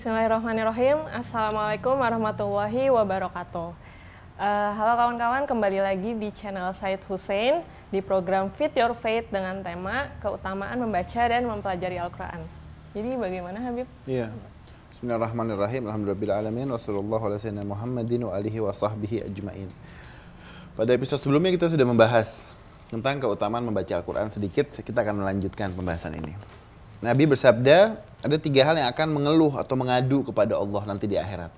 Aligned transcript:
Bismillahirrahmanirrahim. 0.00 1.12
Assalamualaikum 1.12 1.92
warahmatullahi 1.92 2.88
wabarakatuh. 2.88 3.68
Uh, 4.40 4.70
halo 4.72 4.96
kawan-kawan, 4.96 5.44
kembali 5.44 5.84
lagi 5.84 6.16
di 6.16 6.32
channel 6.32 6.72
Said 6.72 7.04
Hussein 7.04 7.60
di 7.92 8.00
program 8.00 8.48
Fit 8.48 8.72
Your 8.80 8.96
Faith 8.96 9.28
dengan 9.28 9.60
tema 9.60 10.08
keutamaan 10.24 10.80
membaca 10.80 11.20
dan 11.28 11.44
mempelajari 11.44 12.00
Al-Quran. 12.00 12.40
Jadi 12.96 13.12
bagaimana 13.12 13.60
Habib? 13.60 13.84
Iya. 14.08 14.32
Bismillahirrahmanirrahim. 14.96 15.92
Alhamdulillahirrahmanirrahim. 15.92 16.72
Wassalamualaikum 16.80 17.52
ala 17.52 17.64
Muhammadin 17.68 18.20
wa 18.24 18.32
alihi 18.32 18.58
wa 18.64 18.72
sahbihi 18.72 19.28
ajma'in. 19.28 19.68
Pada 20.80 20.96
episode 20.96 21.20
sebelumnya 21.20 21.52
kita 21.52 21.68
sudah 21.68 21.84
membahas 21.84 22.56
tentang 22.88 23.20
keutamaan 23.20 23.68
membaca 23.68 24.00
Al-Quran 24.00 24.32
sedikit. 24.32 24.72
Kita 24.72 25.04
akan 25.04 25.20
melanjutkan 25.20 25.76
pembahasan 25.76 26.16
ini. 26.16 26.59
Nabi 27.00 27.24
bersabda, 27.24 27.96
ada 28.20 28.36
tiga 28.36 28.60
hal 28.68 28.76
yang 28.76 28.88
akan 28.92 29.08
mengeluh 29.08 29.56
atau 29.56 29.72
mengadu 29.72 30.20
kepada 30.20 30.60
Allah 30.60 30.84
nanti 30.84 31.08
di 31.08 31.16
akhirat. 31.16 31.48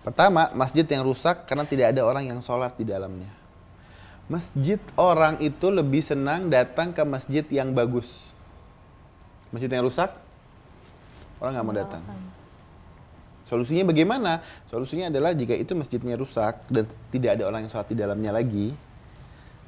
Pertama, 0.00 0.48
masjid 0.56 0.88
yang 0.88 1.04
rusak 1.04 1.44
karena 1.44 1.68
tidak 1.68 1.92
ada 1.92 2.00
orang 2.08 2.24
yang 2.24 2.40
sholat 2.40 2.72
di 2.80 2.88
dalamnya. 2.88 3.28
Masjid 4.26 4.80
orang 4.96 5.36
itu 5.44 5.68
lebih 5.68 6.00
senang 6.00 6.48
datang 6.48 6.96
ke 6.96 7.04
masjid 7.04 7.44
yang 7.52 7.76
bagus. 7.76 8.32
Masjid 9.52 9.68
yang 9.68 9.84
rusak, 9.84 10.10
orang 11.38 11.52
nggak 11.60 11.66
mau 11.66 11.76
datang. 11.76 12.02
Solusinya 13.46 13.86
bagaimana? 13.86 14.42
Solusinya 14.66 15.06
adalah 15.12 15.30
jika 15.36 15.54
itu 15.54 15.76
masjidnya 15.78 16.18
rusak 16.18 16.66
dan 16.66 16.88
tidak 17.14 17.38
ada 17.38 17.46
orang 17.46 17.62
yang 17.62 17.70
sholat 17.70 17.86
di 17.86 17.94
dalamnya 17.94 18.34
lagi, 18.34 18.74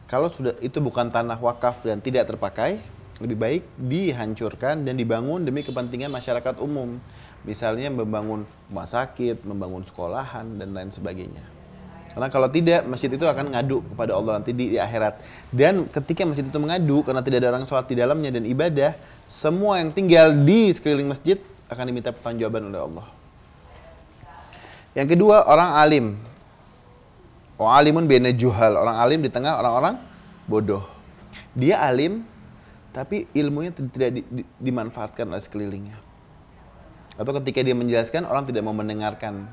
kalau 0.08 0.32
sudah 0.32 0.56
itu 0.64 0.80
bukan 0.80 1.12
tanah 1.12 1.38
wakaf 1.38 1.84
dan 1.84 2.00
tidak 2.02 2.26
terpakai, 2.26 2.80
lebih 3.18 3.36
baik 3.38 3.62
dihancurkan 3.78 4.86
dan 4.86 4.94
dibangun 4.94 5.42
demi 5.42 5.66
kepentingan 5.66 6.10
masyarakat 6.10 6.62
umum. 6.62 7.02
Misalnya 7.46 7.90
membangun 7.90 8.46
rumah 8.70 8.86
sakit, 8.86 9.46
membangun 9.46 9.82
sekolahan, 9.86 10.58
dan 10.58 10.74
lain 10.74 10.90
sebagainya. 10.90 11.42
Karena 12.18 12.34
kalau 12.34 12.50
tidak, 12.50 12.82
masjid 12.90 13.06
itu 13.14 13.22
akan 13.22 13.54
ngadu 13.54 13.78
kepada 13.94 14.18
Allah 14.18 14.42
nanti 14.42 14.50
di, 14.50 14.74
di 14.74 14.78
akhirat. 14.78 15.22
Dan 15.54 15.86
ketika 15.86 16.26
masjid 16.26 16.42
itu 16.42 16.58
mengadu, 16.58 17.06
karena 17.06 17.22
tidak 17.22 17.46
ada 17.46 17.48
orang 17.54 17.62
sholat 17.62 17.86
di 17.86 17.94
dalamnya 17.94 18.34
dan 18.34 18.42
ibadah, 18.42 18.90
semua 19.22 19.78
yang 19.78 19.94
tinggal 19.94 20.34
di 20.34 20.74
sekeliling 20.74 21.06
masjid 21.06 21.38
akan 21.70 21.84
diminta 21.86 22.10
pertanggungjawaban 22.10 22.74
oleh 22.74 22.80
Allah. 22.80 23.06
Yang 24.98 25.14
kedua, 25.14 25.46
orang 25.46 25.70
alim. 25.78 26.06
Orang 27.54 27.74
alimun 27.86 28.04
bina 28.10 28.34
juhal. 28.34 28.74
Orang 28.74 28.98
alim 28.98 29.22
di 29.22 29.30
tengah 29.30 29.54
orang-orang 29.62 29.94
bodoh. 30.50 30.82
Dia 31.54 31.86
alim, 31.86 32.26
tapi 32.98 33.30
ilmunya 33.30 33.70
tidak 33.70 34.10
di, 34.10 34.20
di, 34.26 34.42
dimanfaatkan 34.58 35.30
oleh 35.30 35.38
sekelilingnya. 35.38 35.94
Atau 37.14 37.30
ketika 37.38 37.62
dia 37.62 37.78
menjelaskan 37.78 38.26
orang 38.26 38.42
tidak 38.42 38.66
mau 38.66 38.74
mendengarkan. 38.74 39.46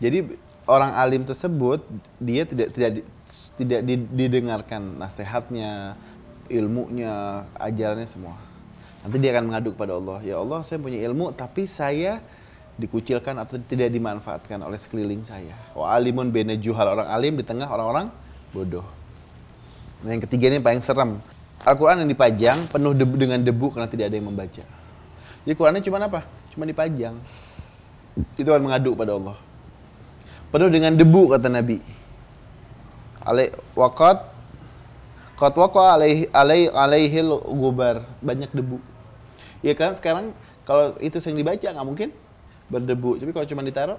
Jadi 0.00 0.32
orang 0.64 0.96
alim 0.96 1.28
tersebut 1.28 1.84
dia 2.16 2.48
tidak 2.48 2.72
tidak 2.72 3.04
tidak 3.60 3.80
didengarkan 4.16 4.96
nasihatnya, 4.96 6.00
ilmunya, 6.48 7.44
ajarannya 7.60 8.08
semua. 8.08 8.40
Nanti 9.04 9.20
dia 9.20 9.36
akan 9.36 9.52
mengadu 9.52 9.76
kepada 9.76 10.00
Allah, 10.00 10.24
ya 10.24 10.40
Allah 10.40 10.64
saya 10.64 10.80
punya 10.80 10.96
ilmu 11.04 11.36
tapi 11.36 11.68
saya 11.68 12.24
dikucilkan 12.80 13.36
atau 13.44 13.60
tidak 13.60 13.92
dimanfaatkan 13.92 14.56
oleh 14.64 14.80
sekeliling 14.80 15.20
saya. 15.20 15.52
Wa 15.76 15.92
alimun 15.92 16.32
bena 16.32 16.56
juhal 16.56 16.96
orang 16.96 17.12
alim 17.12 17.36
di 17.36 17.44
tengah 17.44 17.68
orang-orang 17.68 18.08
bodoh. 18.56 18.88
Nah, 20.00 20.16
yang 20.16 20.24
ketiga 20.24 20.48
ini 20.48 20.64
paling 20.64 20.80
serem. 20.80 21.20
Al-Quran 21.64 22.04
yang 22.04 22.10
dipajang 22.12 22.58
penuh 22.68 22.92
debu, 22.92 23.14
dengan 23.16 23.40
debu 23.40 23.72
karena 23.72 23.88
tidak 23.88 24.12
ada 24.12 24.16
yang 24.20 24.28
membaca. 24.28 24.64
Jadi 25.44 25.54
Qurannya 25.56 25.82
cuma 25.84 25.96
apa? 26.00 26.20
Cuma 26.52 26.64
dipajang. 26.68 27.16
Itu 28.36 28.48
akan 28.52 28.68
mengadu 28.68 28.92
pada 28.92 29.16
Allah. 29.16 29.36
Penuh 30.52 30.68
dengan 30.68 30.92
debu 30.92 31.32
kata 31.32 31.48
Nabi. 31.48 31.80
Alai 33.24 33.48
wakat 33.72 34.34
Qad 35.34 35.50
waqa 35.58 35.98
alaihi 35.98 36.30
alaihi 36.30 36.70
alaihi 36.70 37.18
gubar. 37.58 38.06
Banyak 38.22 38.54
debu. 38.54 38.78
Ya 39.66 39.74
kan 39.74 39.96
sekarang 39.98 40.30
kalau 40.62 40.94
itu 41.02 41.18
yang 41.18 41.36
dibaca 41.42 41.68
nggak 41.74 41.86
mungkin 41.86 42.08
berdebu. 42.70 43.18
Tapi 43.18 43.30
kalau 43.34 43.46
cuma 43.50 43.66
ditaruh 43.66 43.98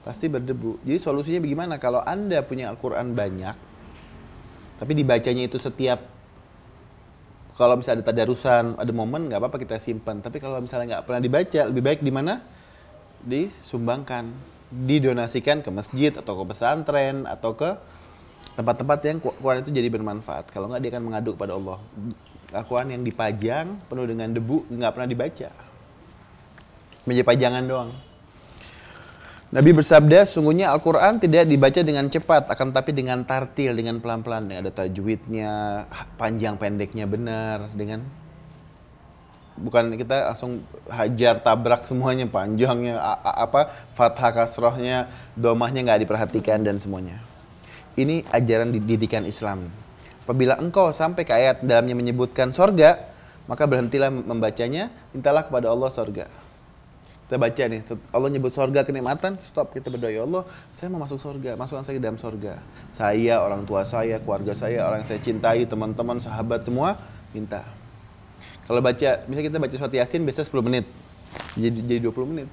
pasti 0.00 0.32
berdebu. 0.32 0.80
Jadi 0.80 0.96
solusinya 0.96 1.44
bagaimana? 1.44 1.76
Kalau 1.76 2.00
Anda 2.00 2.40
punya 2.40 2.72
Al-Quran 2.72 3.12
banyak, 3.12 3.56
tapi 4.80 4.92
dibacanya 4.96 5.44
itu 5.44 5.60
setiap 5.60 6.00
kalau 7.60 7.76
misalnya 7.76 8.00
ada 8.00 8.08
tadarusan, 8.08 8.80
ada 8.80 8.92
momen 8.96 9.28
nggak 9.28 9.36
apa-apa 9.36 9.60
kita 9.60 9.76
simpan. 9.76 10.24
Tapi 10.24 10.40
kalau 10.40 10.56
misalnya 10.64 10.96
nggak 10.96 11.04
pernah 11.04 11.20
dibaca, 11.20 11.60
lebih 11.68 11.82
baik 11.84 12.00
di 12.00 12.08
mana? 12.08 12.40
Disumbangkan, 13.20 14.32
didonasikan 14.72 15.60
ke 15.60 15.68
masjid 15.68 16.08
atau 16.08 16.40
ke 16.40 16.44
pesantren 16.48 17.28
atau 17.28 17.52
ke 17.52 17.76
tempat-tempat 18.56 18.98
yang 19.04 19.20
Quran 19.20 19.60
itu 19.60 19.76
jadi 19.76 19.92
bermanfaat. 19.92 20.48
Kalau 20.48 20.72
nggak 20.72 20.80
dia 20.80 20.90
akan 20.96 21.04
mengadu 21.04 21.36
kepada 21.36 21.52
Allah. 21.60 21.76
Quran 22.64 22.96
yang 22.96 23.02
dipajang 23.04 23.76
penuh 23.92 24.08
dengan 24.08 24.32
debu 24.32 24.64
nggak 24.72 24.90
pernah 24.96 25.08
dibaca. 25.12 25.50
Meja 27.04 27.22
pajangan 27.28 27.62
doang. 27.68 27.92
Nabi 29.50 29.74
bersabda, 29.74 30.30
sungguhnya 30.30 30.70
Al-Quran 30.70 31.18
tidak 31.18 31.42
dibaca 31.50 31.82
dengan 31.82 32.06
cepat, 32.06 32.46
akan 32.54 32.70
tapi 32.70 32.94
dengan 32.94 33.26
tartil, 33.26 33.74
dengan 33.74 33.98
pelan-pelan. 33.98 34.46
Ada 34.46 34.70
tajwidnya, 34.70 35.84
panjang 36.14 36.54
pendeknya 36.54 37.10
benar, 37.10 37.66
dengan 37.74 38.06
bukan 39.58 39.98
kita 39.98 40.30
langsung 40.30 40.62
hajar 40.86 41.42
tabrak 41.42 41.82
semuanya 41.82 42.24
panjangnya 42.30 42.96
apa 43.20 43.68
fathah 43.92 44.32
kasrohnya 44.32 45.10
domahnya 45.34 45.82
nggak 45.82 46.06
diperhatikan 46.06 46.62
dan 46.62 46.78
semuanya. 46.78 47.18
Ini 47.98 48.22
ajaran 48.30 48.70
didikan 48.70 49.26
Islam. 49.26 49.66
Apabila 50.22 50.62
engkau 50.62 50.94
sampai 50.94 51.26
ke 51.26 51.34
ayat 51.34 51.66
dalamnya 51.66 51.98
menyebutkan 51.98 52.54
sorga 52.54 53.02
maka 53.50 53.66
berhentilah 53.66 54.14
membacanya 54.14 54.94
mintalah 55.10 55.42
kepada 55.42 55.74
Allah 55.74 55.90
sorga 55.90 56.30
kita 57.30 57.38
baca 57.38 57.62
nih, 57.62 57.86
Allah 58.10 58.26
nyebut 58.34 58.50
sorga 58.50 58.82
kenikmatan, 58.82 59.38
stop 59.38 59.70
kita 59.70 59.86
berdoa 59.86 60.10
ya 60.10 60.26
Allah, 60.26 60.42
saya 60.74 60.90
mau 60.90 60.98
masuk 60.98 61.22
sorga, 61.22 61.54
masukkan 61.54 61.86
saya 61.86 61.94
ke 61.94 62.02
dalam 62.02 62.18
sorga. 62.18 62.58
Saya, 62.90 63.38
orang 63.38 63.62
tua 63.62 63.86
saya, 63.86 64.18
keluarga 64.18 64.50
saya, 64.58 64.82
orang 64.82 65.06
yang 65.06 65.14
saya 65.14 65.22
cintai, 65.22 65.62
teman-teman, 65.62 66.18
sahabat 66.18 66.66
semua 66.66 66.98
minta. 67.30 67.62
Kalau 68.66 68.82
baca, 68.82 69.22
misalnya 69.30 69.46
kita 69.46 69.62
baca 69.62 69.74
surat 69.78 69.94
yasin 69.94 70.26
biasa 70.26 70.42
10 70.42 70.58
menit, 70.66 70.90
jadi 71.54 71.78
jadi 71.86 72.10
20 72.10 72.30
menit. 72.34 72.50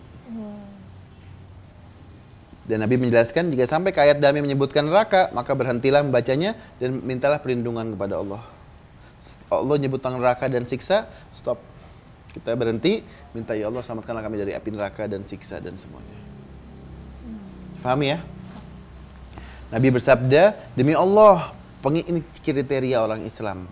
Dan 2.69 2.77
Nabi 2.77 3.01
menjelaskan 3.01 3.49
jika 3.49 3.65
sampai 3.65 3.97
ke 3.97 3.97
ayat 3.97 4.21
dalamnya 4.21 4.45
menyebutkan 4.45 4.85
neraka, 4.85 5.33
maka 5.33 5.57
berhentilah 5.57 6.05
membacanya 6.05 6.53
dan 6.77 7.01
mintalah 7.01 7.41
perlindungan 7.41 7.97
kepada 7.97 8.21
Allah. 8.21 8.45
Allah 9.49 9.75
nyebut 9.81 10.05
neraka 10.05 10.45
dan 10.45 10.69
siksa, 10.69 11.09
stop 11.33 11.57
kita 12.33 12.53
berhenti, 12.53 13.01
minta 13.31 13.55
ya 13.57 13.71
Allah 13.71 13.81
selamatkanlah 13.81 14.23
kami 14.23 14.37
dari 14.37 14.51
api 14.53 14.69
neraka 14.71 15.07
dan 15.07 15.23
siksa 15.23 15.63
dan 15.63 15.75
semuanya. 15.79 16.17
Faham 17.79 18.01
ya? 18.03 18.19
Nabi 19.67 19.87
bersabda, 19.91 20.55
demi 20.73 20.95
Allah, 20.95 21.51
ini 21.87 22.23
kriteria 22.23 23.03
orang 23.03 23.23
Islam. 23.23 23.67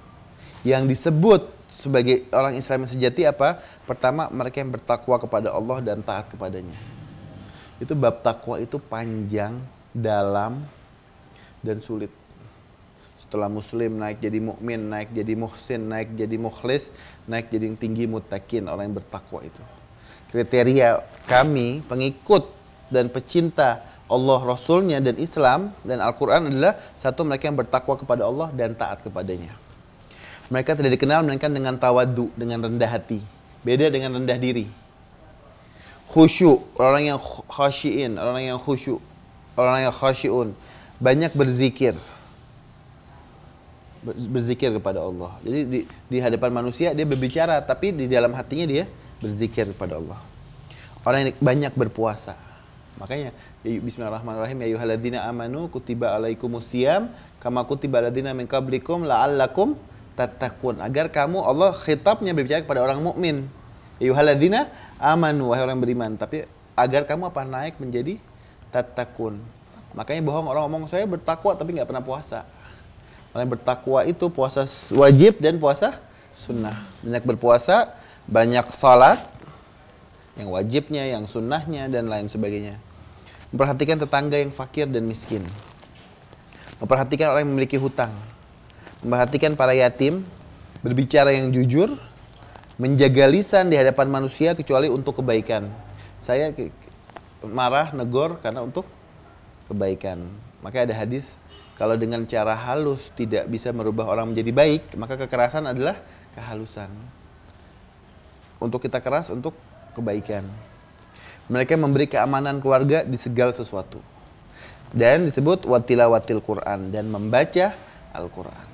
Yang 0.66 0.84
disebut 0.92 1.42
sebagai 1.72 2.28
orang 2.32 2.56
Islam 2.60 2.84
yang 2.84 2.92
sejati 2.92 3.22
apa? 3.28 3.60
Pertama, 3.88 4.28
mereka 4.32 4.60
yang 4.60 4.72
bertakwa 4.74 5.16
kepada 5.20 5.54
Allah 5.54 5.80
dan 5.80 6.04
taat 6.04 6.28
kepadanya. 6.32 6.76
Itu 7.80 7.96
bab 7.96 8.24
takwa 8.24 8.60
itu 8.60 8.80
panjang, 8.80 9.60
dalam, 9.92 10.64
dan 11.64 11.80
sulit 11.80 12.12
setelah 13.26 13.50
muslim 13.50 13.98
naik 13.98 14.22
jadi 14.22 14.38
mukmin, 14.38 14.80
naik 14.86 15.10
jadi 15.12 15.34
muhsin, 15.34 15.82
naik 15.90 16.14
jadi 16.14 16.38
mukhlis, 16.38 16.94
naik 17.26 17.50
jadi 17.50 17.74
yang 17.74 17.78
tinggi 17.78 18.06
mutakin, 18.06 18.70
orang 18.70 18.94
yang 18.94 18.98
bertakwa 19.02 19.42
itu. 19.42 19.62
Kriteria 20.30 21.02
kami 21.26 21.82
pengikut 21.90 22.46
dan 22.94 23.10
pecinta 23.10 23.82
Allah 24.06 24.40
Rasulnya 24.46 25.02
dan 25.02 25.18
Islam 25.18 25.74
dan 25.82 25.98
Al-Quran 25.98 26.54
adalah 26.54 26.78
satu 26.94 27.26
mereka 27.26 27.50
yang 27.50 27.58
bertakwa 27.58 27.98
kepada 27.98 28.30
Allah 28.30 28.54
dan 28.54 28.78
taat 28.78 29.02
kepadanya. 29.02 29.50
Mereka 30.54 30.78
tidak 30.78 30.94
dikenal 31.02 31.26
melainkan 31.26 31.50
dengan 31.50 31.74
tawadu, 31.74 32.30
dengan 32.38 32.62
rendah 32.62 32.86
hati. 32.86 33.18
Beda 33.66 33.90
dengan 33.90 34.22
rendah 34.22 34.38
diri. 34.38 34.70
Khusyuk, 36.06 36.78
orang 36.78 37.10
yang 37.10 37.20
khasyiin, 37.50 38.22
orang 38.22 38.54
yang 38.54 38.62
khusyuk, 38.62 39.02
orang 39.58 39.90
yang 39.90 39.96
khasyun. 39.96 40.54
Banyak 41.02 41.34
berzikir, 41.34 41.98
berzikir 44.06 44.70
kepada 44.78 45.02
Allah. 45.02 45.34
Jadi 45.42 45.60
di, 45.66 45.80
di 45.86 46.18
hadapan 46.22 46.62
manusia 46.62 46.94
dia 46.94 47.04
berbicara, 47.10 47.58
tapi 47.66 47.90
di 47.90 48.06
dalam 48.06 48.32
hatinya 48.38 48.70
dia 48.70 48.86
berzikir 49.18 49.74
kepada 49.74 49.98
Allah. 49.98 50.20
Orang 51.02 51.26
yang 51.26 51.30
banyak 51.42 51.74
berpuasa. 51.74 52.38
Makanya 53.02 53.34
ya, 53.66 53.82
Bismillahirrahmanirrahim 53.84 54.58
ya 54.62 54.66
ayyuhalladzina 54.72 55.20
amanu 55.28 55.68
kutiba 55.68 56.16
alaikumusiyam 56.16 57.12
kama 57.44 57.68
kutiba 57.68 58.00
alladzina 58.00 58.32
min 58.32 58.48
qablikum 58.48 59.04
la'allakum 59.04 59.76
tattaqun. 60.16 60.80
Agar 60.80 61.12
kamu 61.12 61.44
Allah 61.44 61.76
khitabnya 61.76 62.32
berbicara 62.32 62.64
kepada 62.64 62.82
orang 62.82 63.04
mukmin. 63.04 63.46
Yuhaladina 64.00 64.68
aman 65.00 65.36
wahai 65.44 65.64
orang 65.64 65.80
beriman. 65.80 66.16
Tapi 66.16 66.48
agar 66.76 67.04
kamu 67.08 67.32
apa 67.32 67.42
naik 67.44 67.80
menjadi 67.80 68.20
tatakun. 68.72 69.40
Makanya 69.96 70.22
bohong 70.28 70.48
orang 70.52 70.68
ngomong 70.68 70.92
saya 70.92 71.08
bertakwa 71.08 71.56
tapi 71.56 71.76
nggak 71.76 71.88
pernah 71.88 72.04
puasa. 72.04 72.44
Makanya 73.36 73.52
bertakwa 73.52 74.00
itu 74.08 74.32
puasa 74.32 74.64
wajib 74.96 75.44
dan 75.44 75.60
puasa 75.60 76.00
sunnah. 76.40 76.80
Banyak 77.04 77.24
berpuasa, 77.28 77.92
banyak 78.32 78.72
salat, 78.72 79.20
yang 80.40 80.56
wajibnya, 80.56 81.04
yang 81.04 81.28
sunnahnya 81.28 81.92
dan 81.92 82.08
lain 82.08 82.32
sebagainya. 82.32 82.80
Memperhatikan 83.52 84.00
tetangga 84.00 84.40
yang 84.40 84.56
fakir 84.56 84.88
dan 84.88 85.04
miskin. 85.04 85.44
Memperhatikan 86.80 87.36
orang 87.36 87.44
yang 87.44 87.52
memiliki 87.52 87.76
hutang. 87.76 88.16
Memperhatikan 89.04 89.60
para 89.60 89.76
yatim, 89.76 90.24
berbicara 90.80 91.36
yang 91.36 91.52
jujur, 91.52 91.92
menjaga 92.80 93.28
lisan 93.28 93.68
di 93.68 93.76
hadapan 93.76 94.12
manusia 94.12 94.56
kecuali 94.56 94.88
untuk 94.88 95.20
kebaikan. 95.20 95.68
Saya 96.20 96.56
marah, 97.44 97.92
negor 97.92 98.40
karena 98.40 98.64
untuk 98.64 98.88
kebaikan. 99.68 100.24
Makanya 100.64 100.92
ada 100.92 100.96
hadis, 101.04 101.40
kalau 101.76 102.00
dengan 102.00 102.24
cara 102.24 102.56
halus 102.56 103.12
tidak 103.12 103.52
bisa 103.52 103.76
merubah 103.76 104.08
orang 104.08 104.32
menjadi 104.32 104.52
baik, 104.56 104.96
maka 104.96 105.20
kekerasan 105.20 105.68
adalah 105.68 106.00
kehalusan. 106.32 106.88
Untuk 108.64 108.80
kita 108.80 109.04
keras 109.04 109.28
untuk 109.28 109.52
kebaikan. 109.92 110.48
Mereka 111.52 111.76
memberi 111.76 112.08
keamanan 112.08 112.64
keluarga 112.64 113.04
di 113.04 113.20
segala 113.20 113.52
sesuatu. 113.52 114.00
Dan 114.96 115.28
disebut 115.28 115.68
watilawatil 115.68 116.40
Quran 116.40 116.90
dan 116.90 117.12
membaca 117.12 117.76
Al-Quran. 118.16 118.68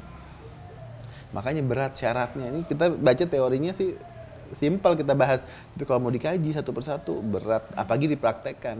Makanya 1.33 1.65
berat 1.65 1.97
syaratnya. 1.97 2.53
Ini 2.53 2.61
kita 2.69 2.93
baca 2.93 3.25
teorinya 3.25 3.73
sih 3.73 3.97
simpel 4.53 4.93
kita 4.93 5.17
bahas. 5.17 5.49
Tapi 5.73 5.83
kalau 5.89 5.99
mau 6.05 6.13
dikaji 6.13 6.53
satu 6.53 6.69
persatu 6.71 7.19
berat. 7.25 7.65
Apalagi 7.73 8.05
dipraktekkan 8.13 8.77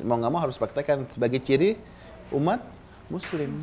mau 0.00 0.16
nggak 0.16 0.32
mau 0.32 0.40
harus 0.40 0.56
praktekkan 0.56 1.04
sebagai 1.04 1.36
ciri 1.44 1.76
umat 2.32 2.64
muslim. 3.12 3.60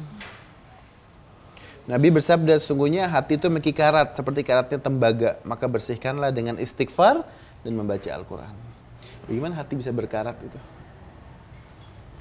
Nabi 1.90 2.13
bersabda 2.13 2.62
sesungguhnya 2.62 3.10
hati 3.10 3.42
itu 3.42 3.50
memiliki 3.50 3.74
karat 3.74 4.13
seperti 4.13 4.46
karatnya 4.46 4.78
tembaga, 4.78 5.42
maka 5.42 5.66
bersihkanlah 5.66 6.30
dengan 6.30 6.62
istighfar 6.62 7.25
dan 7.66 7.74
membaca 7.74 8.06
Al-Qur'an. 8.13 8.54
Bagaimana 9.25 9.57
hati 9.57 9.74
bisa 9.74 9.90
berkarat 9.90 10.38
itu? 10.46 10.62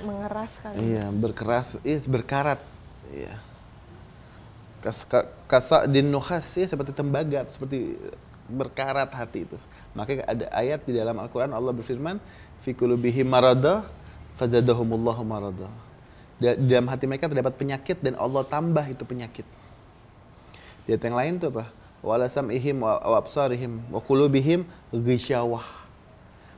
Mengeras 0.00 0.56
kan. 0.64 0.72
Iya, 0.72 1.12
berkeras, 1.12 1.76
iya 1.84 2.00
berkarat. 2.08 2.60
Iya. 3.12 3.34
Kas, 4.80 5.04
kasa 5.44 5.84
din 5.84 6.08
nuhas 6.08 6.48
ya 6.56 6.64
seperti 6.64 6.96
tembaga, 6.96 7.44
seperti 7.44 7.92
berkarat 8.48 9.12
hati 9.12 9.44
itu. 9.44 9.60
Maka 9.92 10.24
ada 10.24 10.48
ayat 10.56 10.80
di 10.88 10.96
dalam 10.96 11.20
Al-Qur'an 11.20 11.52
Allah 11.52 11.76
berfirman, 11.76 12.16
fi 12.64 12.72
qulubihim 12.72 13.28
marada 13.28 13.84
fazadahumullahu 14.40 15.20
marada. 15.28 15.68
Di 16.38 16.54
dalam 16.70 16.86
hati 16.86 17.10
mereka 17.10 17.26
terdapat 17.26 17.58
penyakit 17.58 17.98
dan 17.98 18.14
Allah 18.14 18.46
tambah 18.46 18.86
itu 18.86 19.02
penyakit. 19.02 19.46
Di 20.86 20.94
ayat 20.94 21.02
yang 21.02 21.18
lain 21.18 21.32
itu 21.42 21.50
apa? 21.50 21.66
Wala 21.98 22.30
sam'ihim 22.30 22.78
wa 22.78 23.18
absarihim 23.18 23.82
wa 23.90 23.98
ghisyawah. 24.94 25.66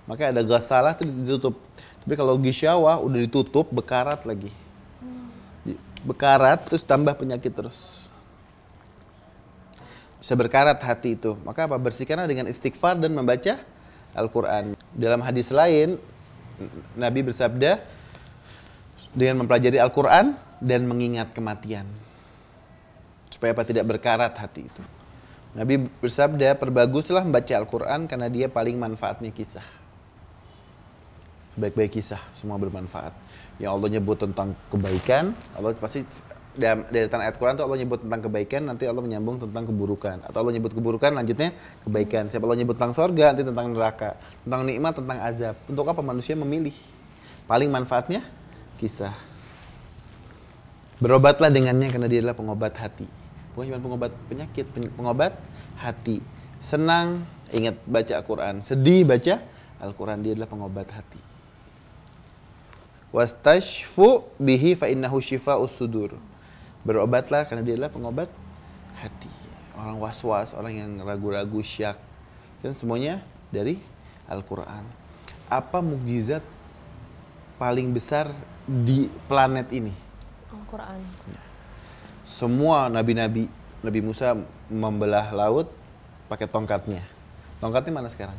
Maka 0.05 0.37
ada 0.37 0.45
gasalah 0.45 0.93
itu 1.01 1.09
ditutup. 1.09 1.57
Tapi 2.05 2.15
kalau 2.17 2.37
gisyawah 2.37 3.01
udah 3.01 3.19
ditutup 3.25 3.73
bekarat 3.73 4.21
lagi. 4.29 4.53
Bekarat 6.05 6.69
terus 6.69 6.85
tambah 6.85 7.17
penyakit 7.17 7.53
terus. 7.53 8.09
Bisa 10.21 10.37
berkarat 10.37 10.77
hati 10.85 11.17
itu. 11.17 11.33
Maka 11.41 11.65
apa? 11.65 11.81
Bersihkanlah 11.81 12.29
dengan 12.29 12.45
istighfar 12.45 13.01
dan 13.01 13.17
membaca 13.17 13.57
Al-Quran. 14.13 14.77
Dalam 14.93 15.25
hadis 15.25 15.49
lain, 15.49 15.97
Nabi 16.93 17.25
bersabda 17.25 17.81
dengan 19.15 19.43
mempelajari 19.45 19.79
Al-Quran 19.83 20.39
dan 20.63 20.87
mengingat 20.87 21.35
kematian. 21.35 21.89
Supaya 23.31 23.57
apa 23.57 23.65
tidak 23.67 23.89
berkarat 23.89 24.35
hati 24.37 24.69
itu. 24.69 24.83
Nabi 25.51 25.83
bersabda, 25.99 26.55
perbaguslah 26.55 27.27
membaca 27.27 27.51
Al-Quran 27.51 28.07
karena 28.07 28.31
dia 28.31 28.47
paling 28.47 28.79
manfaatnya 28.79 29.35
kisah. 29.35 29.67
Sebaik-baik 31.51 31.99
kisah, 31.99 32.23
semua 32.31 32.55
bermanfaat. 32.63 33.11
Yang 33.59 33.71
Allah 33.75 33.89
nyebut 33.99 34.17
tentang 34.23 34.55
kebaikan, 34.71 35.35
Allah 35.59 35.75
pasti 35.75 36.07
dalam 36.55 36.87
deretan 36.91 37.19
ayat 37.23 37.35
Quran 37.35 37.59
itu 37.59 37.65
Allah 37.67 37.79
nyebut 37.83 37.99
tentang 38.07 38.21
kebaikan, 38.23 38.63
nanti 38.71 38.87
Allah 38.87 39.03
menyambung 39.03 39.43
tentang 39.43 39.67
keburukan. 39.67 40.23
Atau 40.23 40.47
Allah 40.47 40.55
nyebut 40.55 40.71
keburukan, 40.71 41.11
lanjutnya 41.11 41.51
kebaikan. 41.83 42.31
Siapa 42.31 42.47
Allah 42.47 42.59
nyebut 42.63 42.79
tentang 42.79 42.95
sorga, 42.95 43.35
nanti 43.35 43.43
tentang 43.43 43.75
neraka. 43.75 44.15
Tentang 44.47 44.63
nikmat, 44.63 44.93
tentang 45.03 45.19
azab. 45.19 45.59
Untuk 45.67 45.87
apa 45.91 45.99
manusia 45.99 46.39
memilih? 46.39 46.75
Paling 47.51 47.67
manfaatnya 47.67 48.23
kisah. 48.81 49.13
Berobatlah 51.01 51.53
dengannya 51.53 51.93
karena 51.93 52.09
dia 52.09 52.25
adalah 52.25 52.37
pengobat 52.37 52.81
hati. 52.81 53.05
Bukan 53.53 53.77
cuma 53.77 53.81
pengobat 53.85 54.13
penyakit, 54.33 54.65
pengobat 54.97 55.37
hati. 55.77 56.25
Senang, 56.61 57.25
ingat 57.53 57.77
baca 57.85 58.13
Al-Quran. 58.21 58.65
Sedih, 58.65 59.05
baca 59.05 59.41
Al-Quran. 59.81 60.25
Dia 60.25 60.33
adalah 60.37 60.49
pengobat 60.49 60.89
hati. 60.93 61.21
Wastashfu 63.11 64.29
bihi 64.39 64.79
fa 64.79 64.87
innahu 64.87 65.19
shifa'us 65.19 65.75
sudur 65.75 66.15
Berobatlah 66.87 67.43
karena 67.45 67.67
dia 67.67 67.75
adalah 67.77 67.93
pengobat 67.93 68.31
hati. 69.01 69.29
Orang 69.77 70.01
was-was, 70.01 70.53
orang 70.53 70.77
yang 70.77 70.91
ragu-ragu, 71.01 71.61
syak. 71.65 71.97
Dan 72.61 72.77
semuanya 72.77 73.25
dari 73.49 73.81
Al-Quran. 74.29 74.85
Apa 75.49 75.81
mukjizat 75.81 76.45
paling 77.61 77.93
besar 77.93 78.33
di 78.65 79.13
planet 79.29 79.69
ini? 79.77 79.93
Al-Quran. 80.49 81.01
Semua 82.25 82.89
nabi-nabi, 82.89 83.45
Nabi 83.85 84.01
Musa 84.01 84.33
membelah 84.73 85.29
laut 85.37 85.69
pakai 86.33 86.49
tongkatnya. 86.49 87.05
Tongkatnya 87.61 87.93
mana 87.93 88.09
sekarang? 88.09 88.39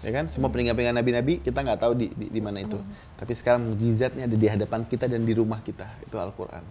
ya 0.00 0.10
kan 0.16 0.24
semua 0.32 0.48
peninggalan 0.48 0.96
nabi-nabi 0.96 1.44
kita 1.44 1.60
nggak 1.60 1.80
tahu 1.80 1.92
di, 1.92 2.08
di, 2.16 2.32
di 2.32 2.40
mana 2.40 2.64
itu 2.64 2.80
hmm. 2.80 3.20
tapi 3.20 3.32
sekarang 3.36 3.68
mujizatnya 3.68 4.24
ada 4.24 4.36
di 4.36 4.48
hadapan 4.48 4.80
kita 4.88 5.04
dan 5.04 5.28
di 5.28 5.36
rumah 5.36 5.60
kita 5.60 5.84
itu 6.00 6.16
Al-Quran 6.16 6.64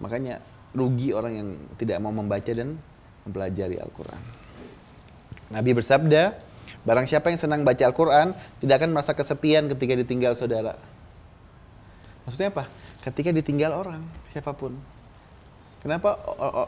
makanya 0.00 0.40
rugi 0.72 1.12
orang 1.12 1.32
yang 1.36 1.48
tidak 1.76 2.00
mau 2.00 2.12
membaca 2.12 2.48
dan 2.48 2.80
mempelajari 3.28 3.76
Al-Quran 3.76 4.22
Nabi 5.52 5.70
bersabda 5.76 6.22
barang 6.84 7.06
siapa 7.06 7.30
yang 7.32 7.40
senang 7.40 7.60
baca 7.62 7.82
Al-Quran 7.84 8.36
tidak 8.62 8.74
akan 8.82 8.90
merasa 8.94 9.12
kesepian 9.14 9.66
ketika 9.72 9.94
ditinggal 9.98 10.32
saudara 10.34 10.74
maksudnya 12.24 12.52
apa 12.52 12.64
ketika 13.04 13.30
ditinggal 13.32 13.72
orang 13.74 14.02
siapa 14.32 14.52
pun 14.52 14.76
Kenapa 15.78 16.18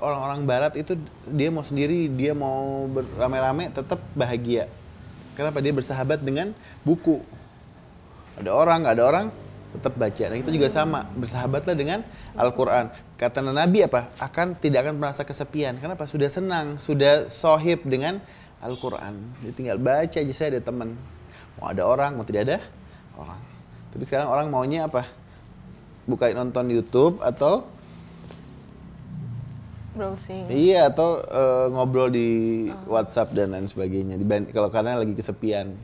orang-orang 0.07 0.47
Barat 0.47 0.73
itu 0.79 0.95
dia 1.27 1.51
mau 1.51 1.67
sendiri, 1.67 2.07
dia 2.07 2.31
mau 2.31 2.87
beramai-ramai 2.87 3.75
tetap 3.75 3.99
bahagia. 4.15 4.71
Kenapa 5.35 5.59
dia 5.59 5.75
bersahabat 5.75 6.23
dengan 6.23 6.55
buku? 6.87 7.19
Ada 8.39 8.55
orang, 8.55 8.87
ada 8.87 9.03
orang, 9.03 9.27
tetap 9.75 9.99
baca. 9.99 10.25
Nah 10.31 10.37
kita 10.39 10.51
juga 10.55 10.71
sama, 10.71 11.11
bersahabatlah 11.19 11.75
dengan 11.75 12.07
Al-Quran. 12.39 12.95
Kata 13.19 13.43
Nabi 13.43 13.83
apa? 13.83 14.15
Akan 14.23 14.55
tidak 14.55 14.87
akan 14.87 15.03
merasa 15.03 15.27
kesepian. 15.27 15.79
Kenapa? 15.83 16.07
Sudah 16.07 16.31
senang, 16.31 16.79
sudah 16.79 17.27
sohib 17.27 17.83
dengan 17.91 18.23
Al-Quran. 18.61 19.15
Dia 19.41 19.53
tinggal 19.57 19.77
baca 19.81 20.17
aja 20.21 20.33
saya 20.37 20.57
ada 20.57 20.63
teman. 20.63 20.97
Mau 21.57 21.67
ada 21.69 21.83
orang, 21.85 22.17
mau 22.17 22.25
tidak 22.25 22.49
ada 22.49 22.59
orang. 23.17 23.41
Tapi 23.91 24.03
sekarang 24.07 24.29
orang 24.31 24.47
maunya 24.53 24.87
apa? 24.87 25.05
Bukain 26.05 26.37
nonton 26.37 26.69
YouTube 26.69 27.19
atau 27.25 27.67
browsing. 29.97 30.47
Iya 30.49 30.89
atau 30.89 31.19
uh, 31.21 31.67
ngobrol 31.75 32.09
di 32.09 32.29
uh. 32.71 32.77
WhatsApp 32.89 33.35
dan 33.35 33.53
lain 33.53 33.67
sebagainya. 33.67 34.17
Kalau 34.55 34.71
karena 34.73 34.97
lagi 34.97 35.13
kesepian. 35.13 35.75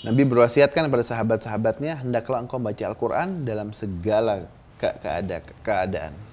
Nabi 0.00 0.24
berwasiatkan 0.24 0.88
kepada 0.88 1.04
sahabat-sahabatnya, 1.04 2.00
hendaklah 2.00 2.40
engkau 2.40 2.56
baca 2.56 2.88
Al-Quran 2.88 3.44
dalam 3.44 3.76
segala 3.76 4.48
ke 4.80 4.88
keada 4.96 5.44
keadaan. 5.60 6.29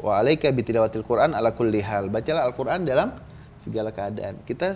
Wa 0.00 0.20
alaika 0.20 0.50
bitilawatil 0.50 1.06
Quran 1.06 1.34
ala 1.34 1.54
kulli 1.54 1.80
hal. 1.84 2.10
Bacalah 2.10 2.48
Al-Quran 2.50 2.82
dalam 2.82 3.14
segala 3.54 3.94
keadaan. 3.94 4.42
Kita 4.42 4.74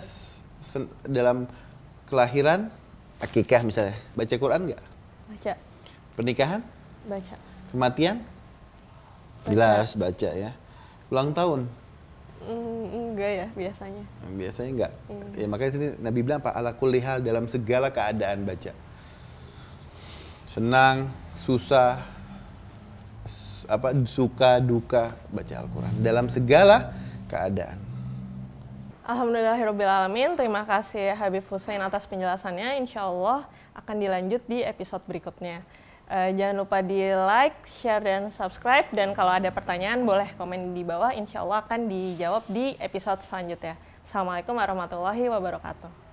dalam 1.07 1.47
kelahiran, 2.07 2.71
akikah 3.21 3.61
misalnya, 3.63 3.95
baca 4.15 4.35
Quran 4.35 4.61
nggak? 4.71 4.81
Baca. 5.29 5.53
Pernikahan? 6.17 6.61
Baca. 7.05 7.35
Kematian? 7.69 8.17
Jelas 9.47 9.95
baca 9.95 10.29
ya. 10.35 10.51
Ulang 11.13 11.31
tahun? 11.31 11.69
Mm, 12.43 13.13
enggak 13.15 13.31
ya 13.31 13.47
biasanya. 13.55 14.03
Biasanya 14.31 14.69
enggak. 14.71 14.93
Hmm. 15.11 15.31
Ya 15.35 15.47
makanya 15.47 15.71
sini 15.75 15.87
Nabi 15.99 16.19
bilang 16.23 16.39
apa 16.39 16.55
ala 16.55 16.71
kulli 16.75 16.99
hal 17.03 17.19
dalam 17.23 17.45
segala 17.51 17.91
keadaan 17.91 18.47
baca. 18.47 18.71
Senang, 20.49 21.13
susah, 21.37 22.01
apa 23.67 23.91
suka 24.05 24.61
duka 24.63 25.11
baca 25.33 25.55
Al-Qur'an. 25.59 25.93
Dalam 25.99 26.31
segala 26.31 26.95
keadaan. 27.27 27.81
Alhamdulillahirrahmanirrahim. 29.09 30.37
Terima 30.37 30.63
kasih 30.69 31.17
Habib 31.17 31.41
Hussein 31.49 31.81
atas 31.81 32.05
penjelasannya. 32.05 32.77
Insya 32.77 33.09
Allah 33.09 33.49
akan 33.73 33.95
dilanjut 33.97 34.45
di 34.45 34.61
episode 34.61 35.01
berikutnya. 35.09 35.65
Uh, 36.09 36.29
jangan 36.33 36.65
lupa 36.65 36.81
di 36.81 37.09
like, 37.13 37.57
share, 37.65 38.01
dan 38.01 38.29
subscribe. 38.29 38.85
Dan 38.93 39.17
kalau 39.17 39.33
ada 39.33 39.49
pertanyaan 39.49 40.05
boleh 40.05 40.29
komen 40.37 40.77
di 40.77 40.85
bawah. 40.85 41.09
Insya 41.09 41.41
Allah 41.41 41.65
akan 41.65 41.89
dijawab 41.89 42.45
di 42.49 42.77
episode 42.77 43.25
selanjutnya. 43.25 43.77
Assalamualaikum 44.05 44.53
warahmatullahi 44.57 45.25
wabarakatuh. 45.25 46.08